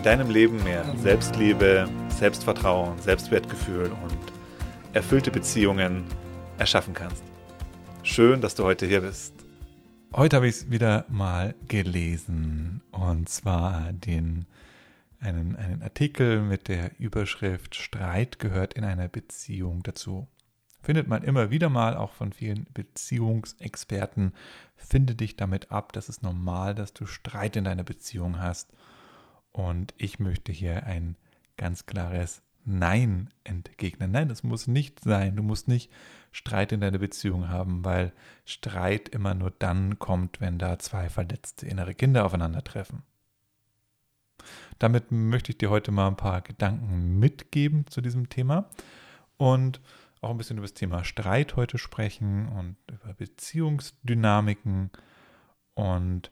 in 0.00 0.04
deinem 0.04 0.30
Leben 0.30 0.64
mehr 0.64 0.82
Selbstliebe, 0.96 1.86
Selbstvertrauen, 2.08 2.98
Selbstwertgefühl 3.00 3.92
und 4.02 4.18
erfüllte 4.94 5.30
Beziehungen 5.30 6.04
erschaffen 6.56 6.94
kannst. 6.94 7.22
Schön, 8.02 8.40
dass 8.40 8.54
du 8.54 8.64
heute 8.64 8.86
hier 8.86 9.02
bist. 9.02 9.34
Heute 10.14 10.36
habe 10.36 10.48
ich 10.48 10.54
es 10.54 10.70
wieder 10.70 11.04
mal 11.10 11.54
gelesen 11.68 12.80
und 12.92 13.28
zwar 13.28 13.92
den 13.92 14.46
einen, 15.20 15.54
einen 15.56 15.82
Artikel 15.82 16.40
mit 16.40 16.68
der 16.68 16.98
Überschrift 16.98 17.74
Streit 17.74 18.38
gehört 18.38 18.72
in 18.72 18.84
einer 18.84 19.08
Beziehung 19.08 19.82
dazu. 19.82 20.26
Findet 20.80 21.08
man 21.08 21.22
immer 21.24 21.50
wieder 21.50 21.68
mal, 21.68 21.94
auch 21.94 22.12
von 22.12 22.32
vielen 22.32 22.66
Beziehungsexperten. 22.72 24.32
Finde 24.76 25.14
dich 25.14 25.36
damit 25.36 25.70
ab, 25.70 25.92
das 25.92 26.08
ist 26.08 26.22
normal, 26.22 26.74
dass 26.74 26.94
du 26.94 27.04
Streit 27.04 27.56
in 27.56 27.64
deiner 27.64 27.84
Beziehung 27.84 28.38
hast. 28.38 28.70
Und 29.52 29.94
ich 29.96 30.18
möchte 30.18 30.52
hier 30.52 30.84
ein 30.84 31.16
ganz 31.56 31.86
klares 31.86 32.42
Nein 32.64 33.30
entgegnen. 33.44 34.10
Nein, 34.10 34.28
das 34.28 34.42
muss 34.42 34.66
nicht 34.66 35.00
sein. 35.00 35.36
Du 35.36 35.42
musst 35.42 35.66
nicht 35.66 35.90
Streit 36.30 36.72
in 36.72 36.80
deiner 36.80 36.98
Beziehung 36.98 37.48
haben, 37.48 37.84
weil 37.84 38.12
Streit 38.44 39.08
immer 39.08 39.34
nur 39.34 39.50
dann 39.50 39.98
kommt, 39.98 40.40
wenn 40.40 40.58
da 40.58 40.78
zwei 40.78 41.08
verletzte 41.08 41.66
innere 41.66 41.94
Kinder 41.94 42.24
aufeinandertreffen. 42.24 43.02
Damit 44.78 45.10
möchte 45.10 45.52
ich 45.52 45.58
dir 45.58 45.70
heute 45.70 45.90
mal 45.90 46.08
ein 46.08 46.16
paar 46.16 46.40
Gedanken 46.40 47.18
mitgeben 47.18 47.86
zu 47.86 48.00
diesem 48.00 48.28
Thema 48.28 48.70
und 49.36 49.80
auch 50.20 50.30
ein 50.30 50.38
bisschen 50.38 50.58
über 50.58 50.66
das 50.66 50.74
Thema 50.74 51.04
Streit 51.04 51.56
heute 51.56 51.78
sprechen 51.78 52.48
und 52.48 52.76
über 52.88 53.14
Beziehungsdynamiken 53.14 54.90
und 55.74 56.30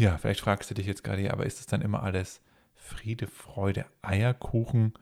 ja, 0.00 0.16
vielleicht 0.16 0.40
fragst 0.40 0.70
du 0.70 0.74
dich 0.74 0.86
jetzt 0.86 1.04
gerade, 1.04 1.22
ja, 1.22 1.32
aber 1.32 1.44
ist 1.44 1.60
es 1.60 1.66
dann 1.66 1.82
immer 1.82 2.02
alles 2.02 2.40
Friede, 2.74 3.26
Freude, 3.26 3.84
Eierkuchen, 4.02 4.94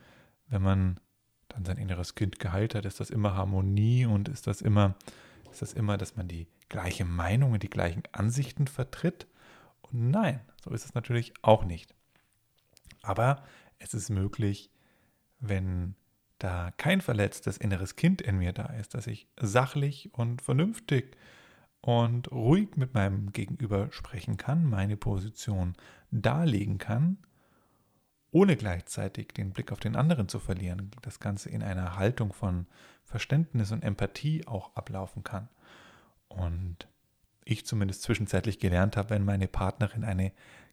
wenn 0.49 0.63
man 0.63 1.01
dann 1.49 1.65
sein 1.65 1.79
inneres 1.79 2.17
Kind 2.17 2.41
geheilt 2.41 2.75
hat? 2.75 2.85
Ist 2.85 2.99
das 2.99 3.11
immer 3.11 3.35
Harmonie 3.35 4.07
und 4.07 4.29
ist 4.29 4.47
das 4.49 4.61
immer, 4.61 4.97
ist 5.53 5.63
das 5.63 5.73
immer, 5.73 5.97
dass 5.97 6.17
man 6.17 6.27
die 6.27 6.49
gleiche 6.69 7.05
Meinung 7.05 7.53
und 7.53 7.63
die 7.63 7.71
gleichen 7.71 8.03
Ansichten 8.11 8.67
vertritt? 8.67 9.29
Und 9.83 10.11
nein, 10.11 10.41
so 10.63 10.71
ist 10.71 10.85
es 10.85 10.95
natürlich 10.95 11.33
auch 11.43 11.65
nicht. 11.65 11.95
Aber 13.03 13.45
es 13.79 13.95
ist 13.95 14.11
möglich, 14.11 14.71
wenn 15.39 15.95
da 16.39 16.73
kein 16.77 17.01
verletztes 17.01 17.57
inneres 17.57 17.95
Kind 17.95 18.21
in 18.21 18.39
mir 18.39 18.53
da 18.53 18.67
ist, 18.67 18.95
dass 18.95 19.07
ich 19.07 19.29
sachlich 19.41 20.13
und 20.13 20.43
vernünftig 20.43 21.17
und 21.89 22.31
ruhig 22.31 22.77
mit 22.77 22.93
meinem 22.93 23.33
Gegenüber 23.33 23.91
sprechen 23.93 24.37
kann, 24.37 24.69
meine 24.69 24.99
Position 24.99 25.73
darlegen 26.11 26.77
kann, 26.77 27.17
ohne 28.31 28.57
gleichzeitig 28.57 29.29
den 29.29 29.53
Blick 29.53 29.73
auf 29.73 29.81
den 29.81 29.97
anderen 29.97 30.29
zu 30.29 30.39
verlieren, 30.39 30.91
das 31.01 31.19
Ganze 31.19 31.49
in 31.49 31.63
einer 31.63 31.97
Haltung 31.97 32.35
von 32.35 32.67
Verständnis 33.05 33.73
und 33.73 33.83
Empathie 33.83 34.47
auch 34.47 34.77
ablaufen 34.77 35.25
kann. 35.25 35.49
Und 36.29 36.89
ich 37.47 37.65
zumindest 37.65 38.03
zwischenzeitlich 38.03 38.59
gelernt 38.59 38.99
habe, 38.99 39.09
wenn 39.09 39.25
meine 39.25 39.49
Partnerin 39.49 40.05
eine 40.05 40.33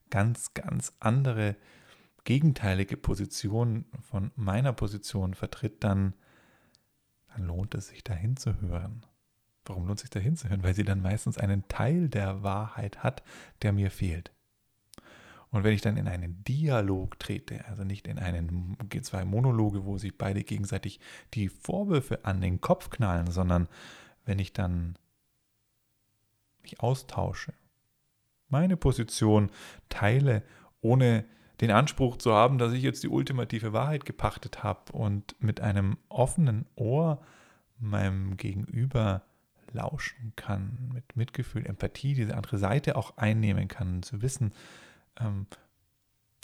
ganz, 0.09 0.53
ganz 0.53 0.97
andere, 0.99 1.55
gegenteilige 2.25 2.97
Position 2.97 3.85
von 4.01 4.31
meiner 4.35 4.73
Position 4.73 5.33
vertritt, 5.33 5.81
dann, 5.81 6.13
dann 7.29 7.45
lohnt 7.45 7.73
es 7.73 7.87
sich 7.87 8.03
dahin 8.03 8.35
zu 8.35 8.59
hören. 8.59 9.05
Warum 9.65 9.87
lohnt 9.87 9.99
sich 9.99 10.09
da 10.09 10.19
hinzuhören? 10.19 10.63
Weil 10.63 10.75
sie 10.75 10.83
dann 10.83 11.01
meistens 11.01 11.37
einen 11.37 11.67
Teil 11.67 12.09
der 12.09 12.43
Wahrheit 12.43 13.03
hat, 13.03 13.23
der 13.61 13.73
mir 13.73 13.91
fehlt. 13.91 14.31
Und 15.51 15.63
wenn 15.63 15.73
ich 15.73 15.81
dann 15.81 15.97
in 15.97 16.07
einen 16.07 16.43
Dialog 16.43 17.17
trete, 17.17 17.65
also 17.65 17.83
nicht 17.83 18.07
in 18.07 18.19
einen 18.19 18.77
zwei 19.03 19.23
Monologe, 19.23 19.85
wo 19.85 19.97
sich 19.97 20.17
beide 20.17 20.43
gegenseitig 20.43 20.99
die 21.33 21.47
Vorwürfe 21.49 22.25
an 22.25 22.41
den 22.41 22.59
Kopf 22.59 22.89
knallen, 22.89 23.31
sondern 23.31 23.69
wenn 24.25 24.39
ich 24.39 24.53
dann 24.53 24.97
mich 26.61 26.81
austausche, 26.81 27.53
meine 28.49 28.75
Position 28.75 29.49
teile, 29.87 30.43
ohne 30.81 31.25
den 31.61 31.71
Anspruch 31.71 32.17
zu 32.17 32.33
haben, 32.33 32.57
dass 32.57 32.73
ich 32.73 32.83
jetzt 32.83 33.03
die 33.03 33.09
ultimative 33.09 33.71
Wahrheit 33.71 34.05
gepachtet 34.05 34.63
habe 34.63 34.91
und 34.91 35.35
mit 35.39 35.61
einem 35.61 35.97
offenen 36.09 36.65
Ohr 36.75 37.21
meinem 37.79 38.35
Gegenüber 38.35 39.23
lauschen 39.73 40.33
kann, 40.35 40.91
mit 40.93 41.15
Mitgefühl, 41.15 41.65
Empathie, 41.65 42.13
diese 42.13 42.35
andere 42.35 42.57
Seite 42.57 42.95
auch 42.95 43.17
einnehmen 43.17 43.67
kann, 43.67 44.03
zu 44.03 44.21
wissen, 44.21 44.53
ähm, 45.19 45.47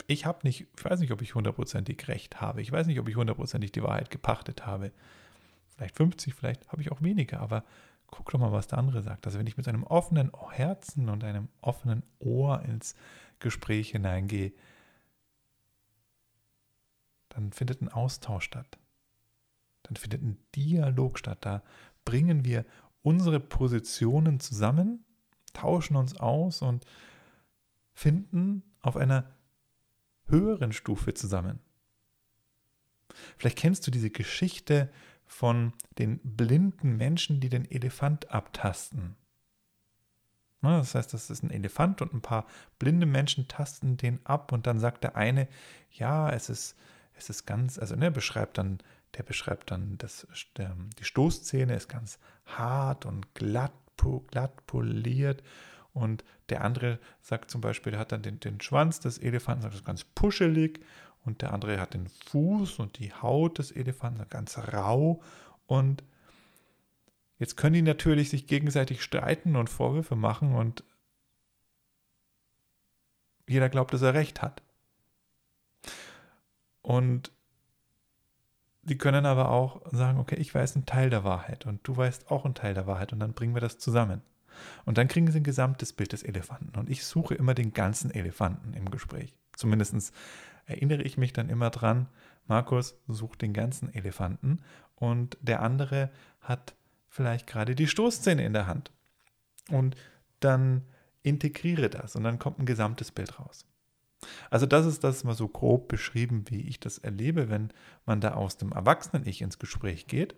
ich 0.07 0.25
habe 0.25 0.39
nicht, 0.43 0.67
ich 0.75 0.85
weiß 0.85 0.99
nicht, 0.99 1.11
ob 1.11 1.21
ich 1.21 1.35
hundertprozentig 1.35 2.07
recht 2.07 2.41
habe. 2.41 2.61
Ich 2.61 2.71
weiß 2.71 2.87
nicht, 2.87 2.99
ob 2.99 3.07
ich 3.07 3.15
hundertprozentig 3.15 3.71
die 3.71 3.83
Wahrheit 3.83 4.09
gepachtet 4.09 4.65
habe. 4.65 4.91
Vielleicht 5.75 5.95
50, 5.95 6.33
vielleicht 6.33 6.71
habe 6.71 6.81
ich 6.81 6.91
auch 6.91 7.01
weniger, 7.01 7.39
aber 7.39 7.63
guck 8.07 8.29
doch 8.31 8.39
mal, 8.39 8.51
was 8.51 8.67
der 8.67 8.77
andere 8.77 9.01
sagt. 9.01 9.25
Also 9.25 9.39
wenn 9.39 9.47
ich 9.47 9.57
mit 9.57 9.67
einem 9.67 9.83
offenen 9.83 10.31
Herzen 10.51 11.09
und 11.09 11.23
einem 11.23 11.47
offenen 11.61 12.03
Ohr 12.19 12.61
ins 12.63 12.95
Gespräch 13.39 13.91
hineingehe, 13.91 14.53
dann 17.29 17.53
findet 17.53 17.81
ein 17.81 17.89
Austausch 17.89 18.45
statt. 18.45 18.77
Dann 19.83 19.95
findet 19.95 20.21
ein 20.21 20.37
Dialog 20.55 21.17
statt. 21.17 21.39
Da 21.41 21.63
bringen 22.05 22.43
wir 22.43 22.65
unsere 23.01 23.39
Positionen 23.39 24.39
zusammen, 24.39 25.05
tauschen 25.53 25.95
uns 25.95 26.17
aus 26.17 26.61
und 26.61 26.85
finden 27.93 28.63
auf 28.81 28.97
einer 28.97 29.31
höheren 30.27 30.71
Stufe 30.71 31.13
zusammen. 31.13 31.59
Vielleicht 33.37 33.57
kennst 33.57 33.85
du 33.85 33.91
diese 33.91 34.09
Geschichte 34.09 34.89
von 35.25 35.73
den 35.97 36.19
blinden 36.23 36.97
Menschen, 36.97 37.39
die 37.39 37.49
den 37.49 37.69
Elefant 37.69 38.31
abtasten. 38.31 39.15
Das 40.61 40.93
heißt, 40.93 41.13
das 41.13 41.29
ist 41.29 41.43
ein 41.43 41.49
Elefant 41.49 42.01
und 42.01 42.13
ein 42.13 42.21
paar 42.21 42.45
blinde 42.77 43.07
Menschen 43.07 43.47
tasten 43.47 43.97
den 43.97 44.23
ab 44.25 44.51
und 44.51 44.67
dann 44.67 44.79
sagt 44.79 45.03
der 45.03 45.15
eine, 45.15 45.47
ja, 45.91 46.29
es 46.29 46.49
ist, 46.49 46.75
es 47.15 47.29
ist 47.29 47.45
ganz, 47.45 47.79
also 47.79 47.95
ne, 47.95 48.11
beschreibt 48.11 48.59
dann 48.59 48.79
der 49.17 49.23
beschreibt 49.23 49.71
dann, 49.71 49.97
dass 49.97 50.27
die 50.55 51.03
Stoßzähne 51.03 51.75
ist 51.75 51.89
ganz 51.89 52.19
hart 52.45 53.05
und 53.05 53.33
glatt, 53.35 53.73
glatt 54.27 54.65
poliert. 54.65 55.43
Und 55.93 56.23
der 56.49 56.63
andere 56.63 56.99
sagt 57.21 57.51
zum 57.51 57.59
Beispiel, 57.61 57.97
hat 57.97 58.11
dann 58.11 58.21
den, 58.21 58.39
den 58.39 58.61
Schwanz 58.61 58.99
des 58.99 59.17
Elefanten, 59.17 59.63
sagt, 59.63 59.75
ist 59.75 59.85
ganz 59.85 60.03
puschelig. 60.03 60.79
Und 61.23 61.41
der 61.41 61.53
andere 61.53 61.79
hat 61.79 61.93
den 61.93 62.07
Fuß 62.07 62.79
und 62.79 62.97
die 62.97 63.13
Haut 63.13 63.59
des 63.59 63.71
Elefanten, 63.71 64.27
ganz 64.29 64.57
rau. 64.57 65.21
Und 65.67 66.03
jetzt 67.37 67.57
können 67.57 67.73
die 67.73 67.81
natürlich 67.81 68.29
sich 68.29 68.47
gegenseitig 68.47 69.03
streiten 69.03 69.55
und 69.55 69.69
Vorwürfe 69.69 70.15
machen 70.15 70.55
und 70.55 70.83
jeder 73.47 73.69
glaubt, 73.69 73.93
dass 73.93 74.01
er 74.01 74.13
recht 74.13 74.41
hat. 74.41 74.63
Und 76.81 77.31
die 78.83 78.97
können 78.97 79.25
aber 79.25 79.49
auch 79.49 79.81
sagen, 79.91 80.19
okay, 80.19 80.35
ich 80.35 80.53
weiß 80.53 80.75
einen 80.75 80.85
Teil 80.85 81.09
der 81.09 81.23
Wahrheit 81.23 81.65
und 81.65 81.87
du 81.87 81.95
weißt 81.95 82.31
auch 82.31 82.45
einen 82.45 82.55
Teil 82.55 82.73
der 82.73 82.87
Wahrheit 82.87 83.13
und 83.13 83.19
dann 83.19 83.33
bringen 83.33 83.53
wir 83.53 83.61
das 83.61 83.77
zusammen. 83.77 84.21
Und 84.85 84.97
dann 84.97 85.07
kriegen 85.07 85.31
sie 85.31 85.39
ein 85.39 85.43
gesamtes 85.43 85.93
Bild 85.93 86.13
des 86.13 86.23
Elefanten. 86.23 86.77
Und 86.77 86.89
ich 86.89 87.05
suche 87.05 87.35
immer 87.35 87.53
den 87.53 87.73
ganzen 87.73 88.11
Elefanten 88.11 88.73
im 88.73 88.91
Gespräch. 88.91 89.33
Zumindest 89.53 90.13
erinnere 90.65 91.03
ich 91.03 91.17
mich 91.17 91.33
dann 91.33 91.49
immer 91.49 91.69
dran, 91.69 92.07
Markus 92.47 92.99
sucht 93.07 93.41
den 93.41 93.53
ganzen 93.53 93.93
Elefanten 93.93 94.59
und 94.95 95.37
der 95.41 95.61
andere 95.61 96.09
hat 96.41 96.75
vielleicht 97.07 97.47
gerade 97.47 97.75
die 97.75 97.87
Stoßzähne 97.87 98.43
in 98.43 98.53
der 98.53 98.67
Hand. 98.67 98.91
Und 99.69 99.95
dann 100.39 100.83
integriere 101.23 101.89
das 101.89 102.15
und 102.15 102.23
dann 102.23 102.39
kommt 102.39 102.59
ein 102.59 102.65
gesamtes 102.65 103.11
Bild 103.11 103.39
raus. 103.39 103.65
Also 104.49 104.65
das 104.65 104.85
ist 104.85 105.03
das 105.03 105.23
mal 105.23 105.33
so 105.33 105.47
grob 105.47 105.87
beschrieben, 105.87 106.45
wie 106.49 106.61
ich 106.61 106.79
das 106.79 106.97
erlebe, 106.97 107.49
wenn 107.49 107.71
man 108.05 108.21
da 108.21 108.33
aus 108.33 108.57
dem 108.57 108.71
Erwachsenen-Ich 108.71 109.41
ins 109.41 109.59
Gespräch 109.59 110.07
geht. 110.07 110.35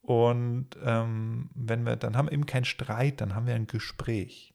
Und 0.00 0.70
ähm, 0.84 1.50
wenn 1.54 1.84
wir, 1.84 1.96
dann 1.96 2.16
haben 2.16 2.26
wir 2.26 2.32
eben 2.32 2.46
keinen 2.46 2.64
Streit, 2.64 3.20
dann 3.20 3.34
haben 3.34 3.46
wir 3.46 3.54
ein 3.54 3.68
Gespräch. 3.68 4.52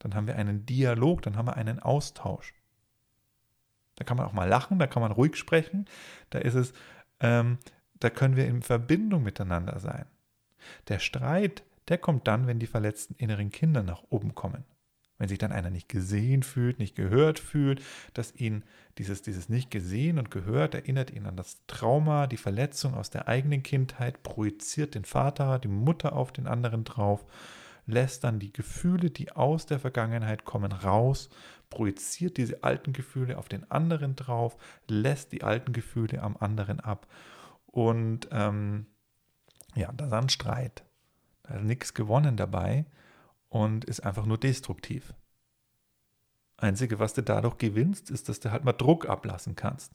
Dann 0.00 0.14
haben 0.14 0.26
wir 0.26 0.36
einen 0.36 0.66
Dialog, 0.66 1.22
dann 1.22 1.36
haben 1.36 1.46
wir 1.46 1.56
einen 1.56 1.78
Austausch. 1.78 2.54
Da 3.96 4.04
kann 4.04 4.16
man 4.16 4.26
auch 4.26 4.32
mal 4.32 4.48
lachen, 4.48 4.78
da 4.78 4.86
kann 4.86 5.02
man 5.02 5.12
ruhig 5.12 5.36
sprechen. 5.36 5.86
Da 6.30 6.38
ist 6.38 6.54
es, 6.54 6.72
ähm, 7.20 7.58
da 7.94 8.10
können 8.10 8.36
wir 8.36 8.46
in 8.46 8.62
Verbindung 8.62 9.22
miteinander 9.22 9.78
sein. 9.80 10.06
Der 10.88 10.98
Streit, 10.98 11.64
der 11.88 11.98
kommt 11.98 12.26
dann, 12.28 12.46
wenn 12.46 12.58
die 12.58 12.66
verletzten 12.66 13.14
inneren 13.14 13.50
Kinder 13.50 13.82
nach 13.82 14.02
oben 14.10 14.34
kommen. 14.34 14.64
Wenn 15.18 15.28
sich 15.28 15.38
dann 15.38 15.52
einer 15.52 15.70
nicht 15.70 15.88
gesehen 15.88 16.44
fühlt, 16.44 16.78
nicht 16.78 16.94
gehört 16.94 17.40
fühlt, 17.40 17.82
dass 18.14 18.34
ihn 18.34 18.62
dieses, 18.98 19.20
dieses 19.20 19.48
nicht 19.48 19.70
gesehen 19.70 20.18
und 20.18 20.30
gehört 20.30 20.74
erinnert 20.74 21.10
ihn 21.10 21.26
an 21.26 21.36
das 21.36 21.58
Trauma, 21.66 22.28
die 22.28 22.36
Verletzung 22.36 22.94
aus 22.94 23.10
der 23.10 23.26
eigenen 23.26 23.64
Kindheit, 23.64 24.22
projiziert 24.22 24.94
den 24.94 25.04
Vater, 25.04 25.58
die 25.58 25.68
Mutter 25.68 26.14
auf 26.14 26.32
den 26.32 26.46
anderen 26.46 26.84
drauf, 26.84 27.26
lässt 27.86 28.22
dann 28.22 28.38
die 28.38 28.52
Gefühle, 28.52 29.10
die 29.10 29.32
aus 29.32 29.66
der 29.66 29.80
Vergangenheit 29.80 30.44
kommen, 30.44 30.70
raus, 30.70 31.30
projiziert 31.68 32.36
diese 32.36 32.62
alten 32.62 32.92
Gefühle 32.92 33.38
auf 33.38 33.48
den 33.48 33.68
anderen 33.70 34.14
drauf, 34.14 34.56
lässt 34.88 35.32
die 35.32 35.42
alten 35.42 35.72
Gefühle 35.72 36.22
am 36.22 36.36
anderen 36.36 36.78
ab. 36.78 37.08
Und 37.66 38.28
ähm, 38.30 38.86
ja, 39.74 39.90
da 39.92 40.06
ist 40.06 40.12
ein 40.12 40.28
Streit. 40.28 40.84
Da 41.42 41.54
ist 41.56 41.64
nichts 41.64 41.92
gewonnen 41.92 42.36
dabei 42.36 42.86
und 43.48 43.84
ist 43.84 44.00
einfach 44.00 44.26
nur 44.26 44.38
destruktiv. 44.38 45.14
Einzige, 46.56 46.98
was 46.98 47.14
du 47.14 47.22
dadurch 47.22 47.58
gewinnst, 47.58 48.10
ist, 48.10 48.28
dass 48.28 48.40
du 48.40 48.50
halt 48.50 48.64
mal 48.64 48.72
Druck 48.72 49.08
ablassen 49.08 49.54
kannst. 49.54 49.92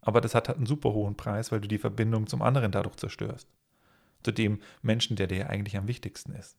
Aber 0.00 0.20
das 0.20 0.34
hat 0.34 0.48
halt 0.48 0.56
einen 0.56 0.66
super 0.66 0.92
hohen 0.92 1.16
Preis, 1.16 1.52
weil 1.52 1.60
du 1.60 1.68
die 1.68 1.78
Verbindung 1.78 2.26
zum 2.26 2.40
anderen 2.40 2.72
dadurch 2.72 2.96
zerstörst. 2.96 3.48
Zu 4.22 4.32
dem 4.32 4.60
Menschen, 4.80 5.16
der 5.16 5.26
dir 5.26 5.50
eigentlich 5.50 5.76
am 5.76 5.86
wichtigsten 5.86 6.32
ist. 6.32 6.56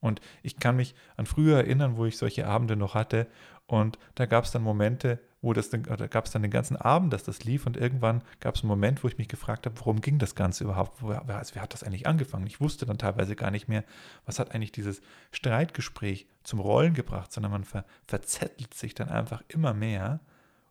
Und 0.00 0.20
ich 0.42 0.58
kann 0.58 0.76
mich 0.76 0.94
an 1.16 1.26
früher 1.26 1.56
erinnern, 1.56 1.96
wo 1.96 2.04
ich 2.04 2.16
solche 2.16 2.46
Abende 2.46 2.76
noch 2.76 2.94
hatte. 2.94 3.26
Und 3.66 3.98
da 4.14 4.26
gab 4.26 4.44
es 4.44 4.52
dann 4.52 4.62
Momente, 4.62 5.20
wo 5.40 5.52
das 5.52 5.70
dann, 5.70 5.84
oder 5.86 6.08
gab 6.08 6.24
es 6.24 6.32
dann 6.32 6.42
den 6.42 6.50
ganzen 6.50 6.76
Abend, 6.76 7.12
dass 7.12 7.22
das 7.22 7.44
lief. 7.44 7.66
Und 7.66 7.76
irgendwann 7.76 8.22
gab 8.40 8.56
es 8.56 8.62
einen 8.62 8.68
Moment, 8.68 9.04
wo 9.04 9.08
ich 9.08 9.18
mich 9.18 9.28
gefragt 9.28 9.66
habe, 9.66 9.78
worum 9.78 10.00
ging 10.00 10.18
das 10.18 10.34
Ganze 10.34 10.64
überhaupt? 10.64 11.02
Wer, 11.02 11.22
wer 11.26 11.62
hat 11.62 11.74
das 11.74 11.84
eigentlich 11.84 12.06
angefangen? 12.06 12.46
Ich 12.46 12.60
wusste 12.60 12.86
dann 12.86 12.98
teilweise 12.98 13.36
gar 13.36 13.50
nicht 13.50 13.68
mehr, 13.68 13.84
was 14.26 14.38
hat 14.38 14.54
eigentlich 14.54 14.72
dieses 14.72 15.00
Streitgespräch 15.30 16.26
zum 16.42 16.58
Rollen 16.58 16.94
gebracht, 16.94 17.32
sondern 17.32 17.52
man 17.52 17.64
ver, 17.64 17.84
verzettelt 18.06 18.74
sich 18.74 18.94
dann 18.94 19.08
einfach 19.08 19.42
immer 19.48 19.74
mehr 19.74 20.20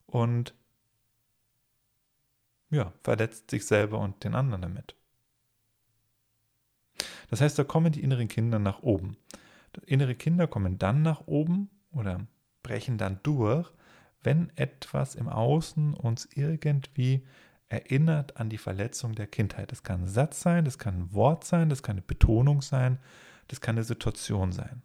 und 0.06 0.54
ja, 2.70 2.92
verletzt 3.02 3.50
sich 3.50 3.66
selber 3.66 4.00
und 4.00 4.24
den 4.24 4.36
anderen 4.36 4.62
damit. 4.62 4.96
Das 7.30 7.42
heißt, 7.42 7.58
da 7.58 7.64
kommen 7.64 7.92
die 7.92 8.04
inneren 8.04 8.28
Kinder 8.28 8.60
nach 8.60 8.82
oben. 8.82 9.18
Innere 9.86 10.16
Kinder 10.16 10.48
kommen 10.48 10.80
dann 10.80 11.04
nach 11.04 11.28
oben 11.28 11.70
oder 11.92 12.26
brechen 12.64 12.98
dann 12.98 13.20
durch, 13.24 13.72
wenn 14.28 14.52
etwas 14.58 15.16
im 15.16 15.30
Außen 15.30 15.94
uns 15.94 16.28
irgendwie 16.36 17.26
erinnert 17.70 18.36
an 18.36 18.50
die 18.50 18.58
Verletzung 18.58 19.16
der 19.16 19.26
Kindheit. 19.26 19.72
Das 19.72 19.84
kann 19.84 20.02
ein 20.02 20.08
Satz 20.10 20.42
sein, 20.42 20.66
das 20.66 20.78
kann 20.78 20.96
ein 20.96 21.14
Wort 21.14 21.46
sein, 21.46 21.70
das 21.70 21.82
kann 21.82 21.94
eine 21.94 22.02
Betonung 22.02 22.62
sein, 22.62 23.00
das 23.48 23.62
kann 23.62 23.78
eine 23.78 23.86
Situation 23.86 24.52
sein. 24.52 24.84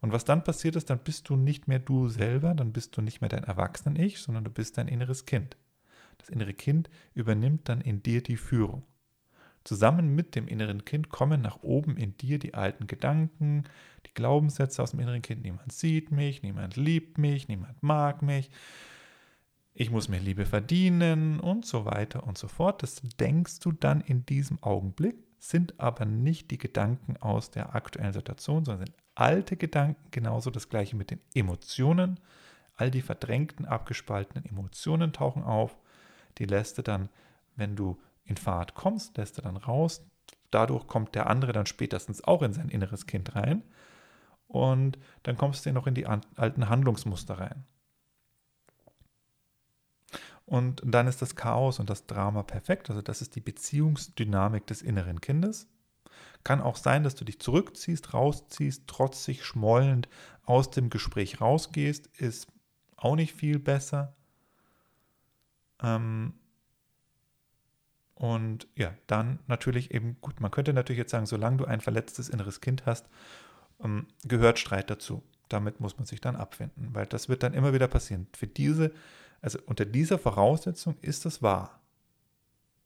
Und 0.00 0.10
was 0.10 0.24
dann 0.24 0.42
passiert 0.42 0.74
ist, 0.74 0.90
dann 0.90 0.98
bist 0.98 1.28
du 1.28 1.36
nicht 1.36 1.68
mehr 1.68 1.78
du 1.78 2.08
selber, 2.08 2.54
dann 2.54 2.72
bist 2.72 2.96
du 2.96 3.02
nicht 3.02 3.20
mehr 3.20 3.30
dein 3.30 3.44
Erwachsenen-Ich, 3.44 4.18
sondern 4.18 4.42
du 4.42 4.50
bist 4.50 4.76
dein 4.76 4.88
inneres 4.88 5.24
Kind. 5.24 5.56
Das 6.18 6.28
innere 6.28 6.54
Kind 6.54 6.90
übernimmt 7.14 7.68
dann 7.68 7.80
in 7.80 8.02
dir 8.02 8.20
die 8.20 8.36
Führung. 8.36 8.82
Zusammen 9.64 10.14
mit 10.14 10.34
dem 10.34 10.48
inneren 10.48 10.84
Kind 10.84 11.08
kommen 11.08 11.40
nach 11.40 11.62
oben 11.62 11.96
in 11.96 12.16
dir 12.16 12.38
die 12.38 12.54
alten 12.54 12.86
Gedanken, 12.86 13.64
die 14.06 14.14
Glaubenssätze 14.14 14.82
aus 14.82 14.90
dem 14.90 15.00
inneren 15.00 15.22
Kind. 15.22 15.42
Niemand 15.42 15.72
sieht 15.72 16.10
mich, 16.10 16.42
niemand 16.42 16.76
liebt 16.76 17.18
mich, 17.18 17.48
niemand 17.48 17.82
mag 17.82 18.22
mich. 18.22 18.50
Ich 19.74 19.90
muss 19.90 20.08
mir 20.08 20.18
Liebe 20.18 20.44
verdienen 20.44 21.40
und 21.40 21.64
so 21.64 21.86
weiter 21.86 22.26
und 22.26 22.36
so 22.36 22.48
fort. 22.48 22.82
Das 22.82 23.00
denkst 23.18 23.60
du 23.60 23.72
dann 23.72 24.00
in 24.02 24.26
diesem 24.26 24.62
Augenblick, 24.62 25.16
sind 25.38 25.80
aber 25.80 26.04
nicht 26.04 26.50
die 26.50 26.58
Gedanken 26.58 27.16
aus 27.16 27.50
der 27.50 27.74
aktuellen 27.74 28.12
Situation, 28.12 28.64
sondern 28.64 28.86
sind 28.86 28.96
alte 29.14 29.56
Gedanken. 29.56 30.08
Genauso 30.10 30.50
das 30.50 30.68
gleiche 30.68 30.96
mit 30.96 31.10
den 31.10 31.20
Emotionen. 31.34 32.20
All 32.76 32.90
die 32.90 33.02
verdrängten, 33.02 33.64
abgespaltenen 33.64 34.44
Emotionen 34.44 35.12
tauchen 35.12 35.42
auf. 35.42 35.76
Die 36.38 36.44
lässt 36.44 36.78
du 36.78 36.82
dann, 36.82 37.08
wenn 37.56 37.76
du 37.76 37.98
in 38.24 38.36
Fahrt 38.36 38.74
kommst, 38.74 39.16
lässt 39.16 39.38
er 39.38 39.42
dann 39.42 39.56
raus. 39.56 40.04
Dadurch 40.50 40.86
kommt 40.86 41.14
der 41.14 41.28
andere 41.28 41.52
dann 41.52 41.66
spätestens 41.66 42.22
auch 42.24 42.42
in 42.42 42.52
sein 42.52 42.68
inneres 42.68 43.06
Kind 43.06 43.34
rein. 43.34 43.62
Und 44.46 44.98
dann 45.22 45.36
kommst 45.36 45.64
du 45.64 45.72
noch 45.72 45.86
in 45.86 45.94
die 45.94 46.06
alten 46.06 46.68
Handlungsmuster 46.68 47.38
rein. 47.38 47.64
Und 50.44 50.82
dann 50.84 51.06
ist 51.06 51.22
das 51.22 51.36
Chaos 51.36 51.78
und 51.78 51.88
das 51.88 52.06
Drama 52.06 52.42
perfekt. 52.42 52.90
Also 52.90 53.00
das 53.00 53.22
ist 53.22 53.34
die 53.36 53.40
Beziehungsdynamik 53.40 54.66
des 54.66 54.82
inneren 54.82 55.20
Kindes. 55.20 55.68
Kann 56.44 56.60
auch 56.60 56.76
sein, 56.76 57.04
dass 57.04 57.14
du 57.14 57.24
dich 57.24 57.40
zurückziehst, 57.40 58.12
rausziehst, 58.12 58.86
trotzig, 58.86 59.44
schmollend 59.44 60.08
aus 60.44 60.70
dem 60.70 60.90
Gespräch 60.90 61.40
rausgehst. 61.40 62.08
Ist 62.18 62.48
auch 62.96 63.16
nicht 63.16 63.32
viel 63.32 63.58
besser. 63.58 64.14
Ähm, 65.80 66.34
und 68.22 68.68
ja, 68.76 68.94
dann 69.08 69.40
natürlich 69.48 69.92
eben, 69.92 70.16
gut, 70.20 70.40
man 70.40 70.52
könnte 70.52 70.72
natürlich 70.72 70.98
jetzt 70.98 71.10
sagen, 71.10 71.26
solange 71.26 71.56
du 71.56 71.64
ein 71.64 71.80
verletztes 71.80 72.28
inneres 72.28 72.60
Kind 72.60 72.86
hast, 72.86 73.08
ähm, 73.82 74.06
gehört 74.22 74.60
Streit 74.60 74.90
dazu. 74.90 75.24
Damit 75.48 75.80
muss 75.80 75.96
man 75.96 76.06
sich 76.06 76.20
dann 76.20 76.36
abfinden, 76.36 76.90
weil 76.92 77.04
das 77.06 77.28
wird 77.28 77.42
dann 77.42 77.52
immer 77.52 77.72
wieder 77.74 77.88
passieren. 77.88 78.28
Für 78.32 78.46
diese, 78.46 78.92
also 79.40 79.58
unter 79.66 79.84
dieser 79.84 80.20
Voraussetzung 80.20 80.96
ist 81.00 81.24
das 81.24 81.42
wahr. 81.42 81.80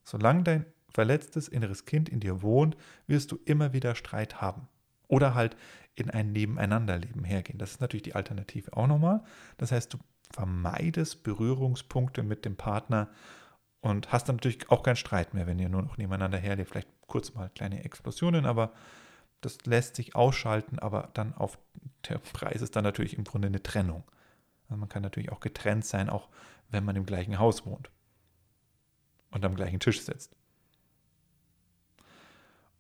Solange 0.05 0.43
dein 0.43 0.67
verletztes 0.89 1.49
inneres 1.49 1.85
Kind 1.85 2.09
in 2.09 2.21
dir 2.21 2.41
wohnt, 2.41 2.75
wirst 3.07 3.31
du 3.31 3.39
immer 3.45 3.75
wieder 3.75 3.95
Streit 3.95 4.41
haben. 4.41 4.69
Oder 5.07 5.35
halt 5.35 5.55
in 5.97 6.09
ein 6.09 6.33
Nebeneinanderleben 6.33 7.25
hergehen. 7.25 7.59
Das 7.59 7.73
ist 7.73 7.83
natürlich 7.83 8.05
die 8.05 8.15
Alternative 8.15 8.75
auch 8.75 8.87
nochmal. 8.87 9.23
Das 9.59 9.71
heißt, 9.71 9.93
du 9.93 9.99
vermeidest 10.31 11.25
Berührungspunkte 11.25 12.23
mit 12.23 12.47
dem 12.47 12.57
Partner 12.57 13.11
und 13.87 14.11
hast 14.13 14.29
dann 14.29 14.37
natürlich 14.37 14.69
auch 14.69 14.83
keinen 14.83 14.97
Streit 14.97 15.33
mehr, 15.33 15.47
wenn 15.47 15.61
ihr 15.61 15.69
nur 15.69 15.83
noch 15.83 15.97
nebeneinander 15.97 16.39
herlebt. 16.39 16.71
Vielleicht 16.71 16.89
kurz 17.07 17.35
mal 17.35 17.51
kleine 17.51 17.85
Explosionen, 17.85 18.45
aber 18.45 18.73
das 19.43 19.65
lässt 19.65 19.95
sich 19.95 20.17
ausschalten, 20.17 20.81
aber 20.81 21.11
dann 21.15 21.35
auf 21.35 21.57
der 22.09 22.19
Preis 22.19 22.63
ist 22.63 22.75
dann 22.75 22.83
natürlich 22.83 23.17
im 23.17 23.23
Grunde 23.23 23.47
eine 23.47 23.63
Trennung. 23.63 24.03
Also 24.65 24.81
man 24.81 24.89
kann 24.89 25.05
natürlich 25.05 25.31
auch 25.31 25.39
getrennt 25.39 25.85
sein, 25.85 26.11
auch 26.11 26.29
wenn 26.69 26.85
man 26.85 26.97
im 26.97 27.07
gleichen 27.07 27.39
Haus 27.39 27.65
wohnt 27.65 27.93
und 29.31 29.45
am 29.45 29.55
gleichen 29.55 29.79
Tisch 29.79 30.03
sitzt. 30.03 30.35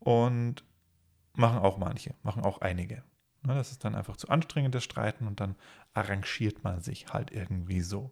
Und 0.00 0.64
machen 1.34 1.60
auch 1.60 1.78
manche, 1.78 2.14
machen 2.24 2.42
auch 2.42 2.62
einige. 2.62 3.04
Ne, 3.42 3.54
das 3.54 3.70
ist 3.70 3.84
dann 3.84 3.94
einfach 3.94 4.16
zu 4.16 4.28
anstrengend, 4.28 4.74
das 4.74 4.82
Streiten, 4.82 5.28
und 5.28 5.38
dann 5.38 5.54
arrangiert 5.94 6.64
man 6.64 6.80
sich 6.80 7.12
halt 7.12 7.30
irgendwie 7.30 7.80
so. 7.80 8.10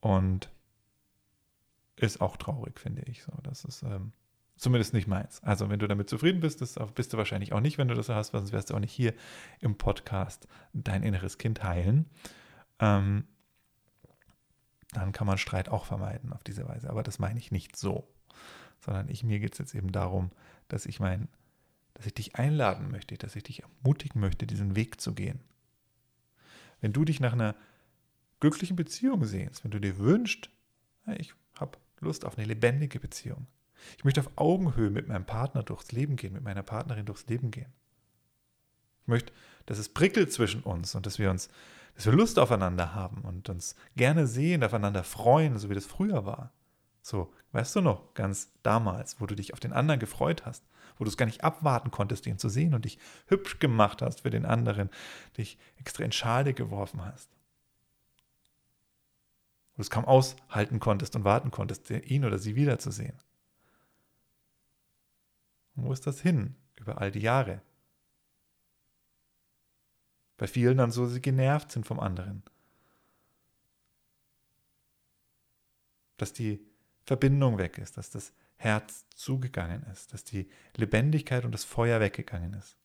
Und 0.00 0.50
ist 1.98 2.20
auch 2.20 2.36
traurig, 2.36 2.78
finde 2.78 3.02
ich. 3.02 3.22
So, 3.22 3.32
das 3.42 3.64
ist 3.64 3.82
ähm, 3.82 4.12
zumindest 4.56 4.94
nicht 4.94 5.06
meins. 5.06 5.42
Also, 5.42 5.70
wenn 5.70 5.78
du 5.78 5.86
damit 5.86 6.08
zufrieden 6.08 6.40
bist, 6.40 6.60
das 6.60 6.76
bist 6.94 7.12
du 7.12 7.16
wahrscheinlich 7.16 7.52
auch 7.52 7.60
nicht, 7.60 7.78
wenn 7.78 7.88
du 7.88 7.94
das 7.94 8.08
hast, 8.08 8.32
sonst 8.32 8.52
wärst 8.52 8.70
du 8.70 8.74
auch 8.74 8.80
nicht 8.80 8.92
hier 8.92 9.14
im 9.60 9.76
Podcast 9.76 10.46
dein 10.72 11.02
inneres 11.02 11.38
Kind 11.38 11.62
heilen. 11.62 12.06
Ähm, 12.78 13.24
dann 14.92 15.12
kann 15.12 15.26
man 15.26 15.38
Streit 15.38 15.68
auch 15.68 15.84
vermeiden 15.84 16.32
auf 16.32 16.42
diese 16.42 16.66
Weise. 16.66 16.88
Aber 16.88 17.02
das 17.02 17.18
meine 17.18 17.38
ich 17.38 17.50
nicht 17.50 17.76
so. 17.76 18.08
Sondern 18.80 19.08
ich, 19.08 19.22
mir 19.22 19.38
geht 19.40 19.52
es 19.52 19.58
jetzt 19.58 19.74
eben 19.74 19.92
darum, 19.92 20.30
dass 20.68 20.86
ich 20.86 21.00
mein, 21.00 21.28
dass 21.94 22.06
ich 22.06 22.14
dich 22.14 22.36
einladen 22.36 22.90
möchte, 22.90 23.16
dass 23.18 23.36
ich 23.36 23.42
dich 23.42 23.62
ermutigen 23.62 24.20
möchte, 24.20 24.46
diesen 24.46 24.76
Weg 24.76 25.00
zu 25.00 25.14
gehen. 25.14 25.40
Wenn 26.80 26.92
du 26.92 27.04
dich 27.04 27.20
nach 27.20 27.32
einer 27.32 27.56
glücklichen 28.40 28.76
Beziehung 28.76 29.24
sehnst, 29.24 29.64
wenn 29.64 29.72
du 29.72 29.80
dir 29.80 29.98
wünschst, 29.98 30.48
ich 31.16 31.34
Lust 32.00 32.24
auf 32.24 32.38
eine 32.38 32.46
lebendige 32.46 33.00
Beziehung. 33.00 33.46
Ich 33.96 34.04
möchte 34.04 34.20
auf 34.20 34.30
Augenhöhe 34.36 34.90
mit 34.90 35.08
meinem 35.08 35.24
Partner 35.24 35.62
durchs 35.62 35.92
Leben 35.92 36.16
gehen, 36.16 36.32
mit 36.32 36.42
meiner 36.42 36.62
Partnerin 36.62 37.06
durchs 37.06 37.26
Leben 37.26 37.50
gehen. 37.50 37.72
Ich 39.02 39.08
möchte, 39.08 39.32
dass 39.66 39.78
es 39.78 39.88
prickelt 39.88 40.32
zwischen 40.32 40.62
uns 40.62 40.94
und 40.94 41.06
dass 41.06 41.18
wir 41.18 41.30
uns, 41.30 41.48
dass 41.94 42.06
wir 42.06 42.12
Lust 42.12 42.38
aufeinander 42.38 42.94
haben 42.94 43.22
und 43.22 43.48
uns 43.48 43.74
gerne 43.96 44.26
sehen, 44.26 44.64
aufeinander 44.64 45.04
freuen, 45.04 45.58
so 45.58 45.70
wie 45.70 45.74
das 45.74 45.86
früher 45.86 46.26
war. 46.26 46.52
So, 47.00 47.32
weißt 47.52 47.76
du 47.76 47.80
noch, 47.80 48.14
ganz 48.14 48.52
damals, 48.62 49.20
wo 49.20 49.26
du 49.26 49.34
dich 49.34 49.54
auf 49.54 49.60
den 49.60 49.72
anderen 49.72 50.00
gefreut 50.00 50.44
hast, 50.44 50.64
wo 50.98 51.04
du 51.04 51.10
es 51.10 51.16
gar 51.16 51.26
nicht 51.26 51.44
abwarten 51.44 51.90
konntest, 51.90 52.26
ihn 52.26 52.38
zu 52.38 52.48
sehen 52.48 52.74
und 52.74 52.84
dich 52.84 52.98
hübsch 53.28 53.60
gemacht 53.60 54.02
hast 54.02 54.22
für 54.22 54.30
den 54.30 54.44
anderen, 54.44 54.90
dich 55.36 55.58
extra 55.76 56.04
in 56.04 56.12
Schale 56.12 56.52
geworfen 56.52 57.04
hast 57.04 57.37
du 59.78 59.82
es 59.82 59.90
kaum 59.90 60.04
aushalten 60.06 60.80
konntest 60.80 61.14
und 61.14 61.22
warten 61.22 61.52
konntest, 61.52 61.88
ihn 61.90 62.24
oder 62.24 62.38
sie 62.38 62.56
wiederzusehen. 62.56 63.16
wo 65.76 65.92
ist 65.92 66.04
das 66.08 66.20
hin 66.20 66.56
über 66.74 67.00
all 67.00 67.12
die 67.12 67.20
Jahre? 67.20 67.62
Bei 70.36 70.48
vielen 70.48 70.78
dann 70.78 70.90
so, 70.90 71.06
sie 71.06 71.22
genervt 71.22 71.70
sind 71.70 71.86
vom 71.86 72.00
anderen. 72.00 72.42
Dass 76.16 76.32
die 76.32 76.60
Verbindung 77.06 77.58
weg 77.58 77.78
ist, 77.78 77.96
dass 77.96 78.10
das 78.10 78.32
Herz 78.56 79.06
zugegangen 79.10 79.84
ist, 79.92 80.12
dass 80.12 80.24
die 80.24 80.50
Lebendigkeit 80.74 81.44
und 81.44 81.52
das 81.52 81.62
Feuer 81.62 82.00
weggegangen 82.00 82.54
ist. 82.54 82.76